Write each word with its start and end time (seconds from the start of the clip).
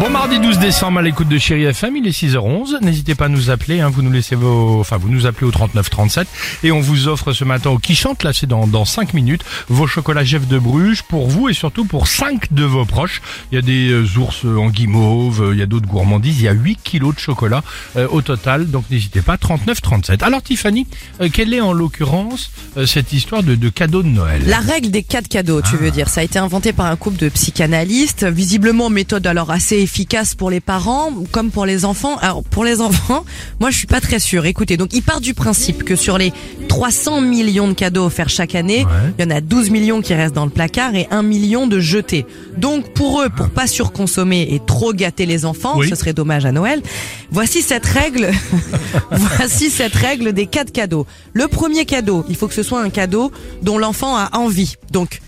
Bon 0.00 0.08
mardi 0.08 0.40
12 0.40 0.58
décembre 0.58 1.00
à 1.00 1.02
l'écoute 1.02 1.28
de 1.28 1.36
Chéri 1.36 1.64
FM, 1.64 1.98
il 1.98 2.06
est 2.06 2.18
6h11. 2.18 2.80
N'hésitez 2.80 3.14
pas 3.14 3.26
à 3.26 3.28
nous 3.28 3.50
appeler, 3.50 3.80
hein, 3.80 3.90
vous 3.90 4.00
nous 4.00 4.10
laissez 4.10 4.34
vos, 4.34 4.80
enfin 4.80 4.96
vous 4.96 5.10
nous 5.10 5.26
appelez 5.26 5.46
au 5.46 5.50
39 5.50 5.90
37 5.90 6.26
et 6.64 6.72
on 6.72 6.80
vous 6.80 7.06
offre 7.06 7.34
ce 7.34 7.44
matin 7.44 7.68
au 7.68 7.76
qui 7.76 7.94
chante 7.94 8.22
là 8.22 8.32
c'est 8.32 8.46
dans 8.46 8.66
dans 8.66 8.86
5 8.86 9.12
minutes 9.12 9.42
vos 9.68 9.86
chocolats 9.86 10.24
Jeff 10.24 10.48
de 10.48 10.58
Bruges 10.58 11.02
pour 11.02 11.28
vous 11.28 11.50
et 11.50 11.52
surtout 11.52 11.84
pour 11.84 12.06
5 12.06 12.50
de 12.50 12.64
vos 12.64 12.86
proches. 12.86 13.20
Il 13.52 13.56
y 13.56 13.58
a 13.58 13.60
des 13.60 13.90
euh, 13.90 14.06
ours 14.18 14.46
en 14.46 14.70
guimauve, 14.70 15.42
euh, 15.42 15.52
il 15.52 15.58
y 15.58 15.62
a 15.62 15.66
d'autres 15.66 15.86
gourmandises, 15.86 16.38
il 16.38 16.44
y 16.44 16.48
a 16.48 16.52
8 16.52 16.78
kilos 16.82 17.14
de 17.14 17.20
chocolat 17.20 17.62
euh, 17.96 18.08
au 18.08 18.22
total 18.22 18.70
donc 18.70 18.84
n'hésitez 18.90 19.20
pas 19.20 19.36
39 19.36 19.82
37. 19.82 20.22
Alors 20.22 20.42
Tiffany, 20.42 20.86
euh, 21.20 21.28
quelle 21.30 21.52
est 21.52 21.60
en 21.60 21.74
l'occurrence 21.74 22.50
euh, 22.78 22.86
cette 22.86 23.12
histoire 23.12 23.42
de, 23.42 23.54
de 23.54 23.68
cadeau 23.68 24.02
de 24.02 24.08
Noël? 24.08 24.44
La 24.46 24.60
règle 24.60 24.90
des 24.90 25.02
quatre 25.02 25.28
cadeaux, 25.28 25.60
tu 25.60 25.76
veux 25.76 25.90
dire. 25.90 26.08
Ça 26.08 26.22
a 26.22 26.24
été 26.24 26.38
inventé 26.38 26.72
par 26.72 26.86
un 26.86 26.96
couple 26.96 27.18
de 27.18 27.28
psychanalystes. 27.28 28.24
Visiblement, 28.24 28.88
méthode 28.88 29.26
alors 29.26 29.50
assez 29.50 29.89
efficace 29.90 30.34
pour 30.36 30.50
les 30.50 30.60
parents 30.60 31.12
comme 31.32 31.50
pour 31.50 31.66
les 31.66 31.84
enfants. 31.84 32.16
Alors, 32.18 32.44
pour 32.44 32.64
les 32.64 32.80
enfants, 32.80 33.24
moi, 33.60 33.70
je 33.70 33.76
suis 33.78 33.86
pas 33.88 34.00
très 34.00 34.20
sûre. 34.20 34.46
Écoutez, 34.46 34.76
donc, 34.76 34.90
ils 34.92 35.02
partent 35.02 35.22
du 35.22 35.34
principe 35.34 35.82
que 35.84 35.96
sur 35.96 36.16
les 36.16 36.32
300 36.68 37.20
millions 37.22 37.66
de 37.68 37.72
cadeaux 37.74 38.04
offerts 38.04 38.28
chaque 38.28 38.54
année, 38.54 38.84
Ouais. 38.84 39.12
il 39.18 39.24
y 39.24 39.26
en 39.26 39.30
a 39.30 39.40
12 39.40 39.70
millions 39.70 40.00
qui 40.00 40.14
restent 40.14 40.34
dans 40.34 40.44
le 40.44 40.50
placard 40.50 40.94
et 40.94 41.08
1 41.10 41.22
million 41.22 41.66
de 41.66 41.80
jetés. 41.80 42.24
Donc, 42.56 42.92
pour 42.94 43.20
eux, 43.22 43.28
pour 43.30 43.50
pas 43.50 43.66
surconsommer 43.66 44.48
et 44.52 44.60
trop 44.64 44.92
gâter 44.92 45.26
les 45.26 45.44
enfants, 45.44 45.74
Oui. 45.76 45.88
ce 45.88 45.96
serait 45.96 46.12
dommage 46.12 46.46
à 46.46 46.52
Noël. 46.52 46.82
Voici 47.32 47.60
cette 47.62 47.86
règle. 47.86 48.30
Voici 49.10 49.70
cette 49.70 49.94
règle 49.94 50.32
des 50.32 50.46
quatre 50.46 50.70
cadeaux. 50.72 51.06
Le 51.32 51.48
premier 51.48 51.84
cadeau, 51.84 52.24
il 52.28 52.36
faut 52.36 52.46
que 52.48 52.54
ce 52.54 52.62
soit 52.62 52.80
un 52.80 52.90
cadeau 52.90 53.32
dont 53.62 53.76
l'enfant 53.78 54.16
a 54.16 54.30
envie. 54.36 54.74
Donc, 54.92 55.20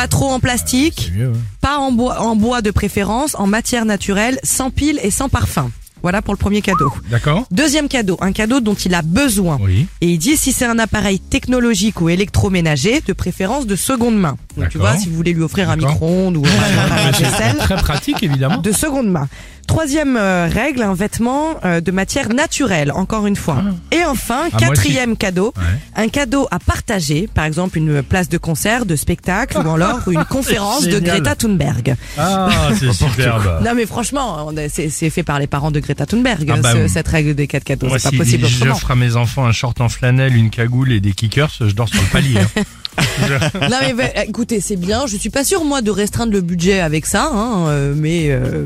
pas 0.00 0.08
trop 0.08 0.30
en 0.30 0.40
plastique, 0.40 1.10
C'est 1.12 1.18
mieux, 1.18 1.28
ouais. 1.28 1.36
pas 1.60 1.76
en 1.76 1.92
bois, 1.92 2.22
en 2.22 2.34
bois 2.34 2.62
de 2.62 2.70
préférence, 2.70 3.34
en 3.38 3.46
matière 3.46 3.84
naturelle, 3.84 4.40
sans 4.42 4.70
pile 4.70 4.98
et 5.02 5.10
sans 5.10 5.28
parfum. 5.28 5.70
Voilà 6.02 6.22
pour 6.22 6.32
le 6.32 6.38
premier 6.38 6.62
cadeau. 6.62 6.90
D'accord 7.10 7.44
Deuxième 7.50 7.86
cadeau, 7.86 8.16
un 8.22 8.32
cadeau 8.32 8.60
dont 8.60 8.72
il 8.72 8.94
a 8.94 9.02
besoin. 9.02 9.58
Oui. 9.60 9.86
Et 10.00 10.08
il 10.12 10.16
dit 10.18 10.38
si 10.38 10.52
c'est 10.52 10.64
un 10.64 10.78
appareil 10.78 11.20
technologique 11.20 12.00
ou 12.00 12.08
électroménager, 12.08 13.02
de 13.06 13.12
préférence 13.12 13.66
de 13.66 13.76
seconde 13.76 14.18
main. 14.18 14.38
Donc 14.56 14.70
tu 14.70 14.78
vois, 14.78 14.96
si 14.96 15.10
vous 15.10 15.14
voulez 15.16 15.34
lui 15.34 15.42
offrir 15.42 15.68
un 15.68 15.76
micro-ondes 15.76 16.38
ou 16.38 16.44
un 16.46 16.78
appareil 16.86 17.06
à 17.08 17.10
vaisselle, 17.10 17.56
Très 17.58 17.76
pratique 17.76 18.22
évidemment. 18.22 18.56
de 18.56 18.72
seconde 18.72 19.10
main. 19.10 19.28
Troisième 19.70 20.16
euh, 20.16 20.48
règle, 20.52 20.82
un 20.82 20.94
vêtement 20.94 21.54
euh, 21.64 21.80
de 21.80 21.92
matière 21.92 22.28
naturelle, 22.30 22.90
encore 22.90 23.28
une 23.28 23.36
fois. 23.36 23.62
Et 23.92 24.04
enfin, 24.04 24.48
Ah, 24.52 24.56
quatrième 24.58 25.16
cadeau, 25.16 25.54
un 25.94 26.08
cadeau 26.08 26.48
à 26.50 26.58
partager, 26.58 27.28
par 27.32 27.44
exemple 27.44 27.78
une 27.78 28.02
place 28.02 28.28
de 28.28 28.36
concert, 28.36 28.84
de 28.84 28.96
spectacle 28.96 29.56
ou 29.58 29.70
alors 29.70 30.00
une 30.10 30.24
conférence 30.28 30.84
de 30.86 30.90
Génial. 30.90 31.20
Greta 31.20 31.36
Thunberg. 31.36 31.94
Ah, 32.18 32.48
c'est 32.78 32.92
superbe. 33.04 33.62
Non 33.64 33.74
mais 33.76 33.86
franchement, 33.86 34.48
on 34.48 34.54
c'est 34.68 34.90
c'est 34.90 35.08
fait 35.08 35.22
par 35.22 35.38
les 35.38 35.46
parents 35.46 35.70
de 35.70 35.78
Greta 35.78 36.04
Thunberg, 36.04 36.50
Ah 36.52 36.56
bah 36.60 36.72
ce- 36.72 36.76
oui. 36.78 36.88
cette 36.88 37.06
règle 37.08 37.34
des 37.36 37.46
quatre 37.46 37.62
cadeaux. 37.64 37.86
Moi, 37.86 38.00
C'est 38.00 38.08
pas 38.08 38.24
si 38.24 38.38
possible 38.38 38.46
autrement. 38.46 38.64
j'offre 38.74 38.90
à 38.90 38.96
mes 38.96 39.14
enfants 39.14 39.46
un 39.46 39.52
short 39.52 39.80
en 39.80 39.88
flanelle, 39.88 40.34
une 40.34 40.50
cagoule 40.50 40.90
et 40.90 40.98
des 41.00 41.12
kickers, 41.12 41.52
je 41.60 41.72
dors 41.72 41.88
sur 41.88 42.02
le 42.02 42.08
palier. 42.08 42.38
hein. 42.38 42.62
Non 43.70 43.76
mais 43.82 43.94
bah, 43.94 44.24
écoutez, 44.26 44.60
c'est 44.60 44.76
bien. 44.76 45.06
Je 45.06 45.16
suis 45.16 45.30
pas 45.30 45.44
sûre 45.44 45.64
moi 45.64 45.80
de 45.80 45.90
restreindre 45.92 46.32
le 46.32 46.40
budget 46.40 46.80
avec 46.80 47.06
ça, 47.06 47.30
hein, 47.32 47.68
euh, 47.68 47.94
mais 47.96 48.26
euh, 48.30 48.64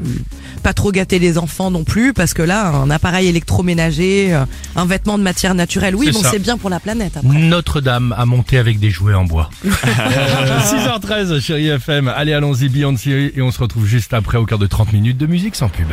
pas 0.65 0.73
trop 0.73 0.91
gâter 0.93 1.19
les 1.19 1.37
enfants 1.37 1.71
non 1.71 1.85
plus, 1.85 2.15
parce 2.15 2.33
que 2.33 2.41
là, 2.41 2.69
un 2.69 2.91
appareil 2.91 3.29
électroménager, 3.29 4.35
euh, 4.35 4.45
un 4.77 4.87
vêtement 4.87 5.19
de 5.19 5.23
matière 5.23 5.55
naturelle, 5.55 5.95
oui, 5.95 6.07
C'est 6.07 6.13
bon, 6.13 6.29
c'est 6.31 6.39
bien 6.39 6.57
pour 6.57 6.71
la 6.71 6.81
planète. 6.81 7.19
Notre-Dame 7.23 8.15
a 8.17 8.25
monté 8.25 8.57
avec 8.57 8.81
des 8.81 8.91
jouets 8.91 9.15
en 9.15 9.25
bois. 9.25 9.51
Euh, 10.05 10.61
6h13, 10.61 11.41
chérie 11.41 11.69
FM. 11.69 12.09
Allez, 12.09 12.33
allons-y, 12.33 12.69
Beyoncé, 12.69 13.33
et 13.37 13.43
on 13.43 13.51
se 13.51 13.59
retrouve 13.59 13.87
juste 13.87 14.15
après 14.15 14.39
au 14.39 14.47
cœur 14.47 14.59
de 14.59 14.67
30 14.67 14.93
minutes 14.93 15.19
de 15.19 15.27
musique 15.27 15.55
sans 15.57 15.69
pub. 15.69 15.89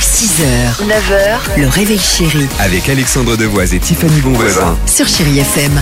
6h, 0.00 0.86
9h, 0.86 1.60
le 1.60 1.68
réveil 1.68 1.98
chéri 1.98 2.46
Avec 2.60 2.88
Alexandre 2.88 3.36
Devoise 3.36 3.72
et 3.74 3.78
Tiffany 3.78 4.20
Bonvoisin. 4.20 4.76
sur 4.86 5.06
Chérie 5.08 5.38
FM. 5.38 5.72